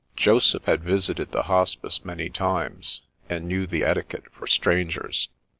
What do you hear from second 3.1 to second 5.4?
and knew the etiquette for strangers.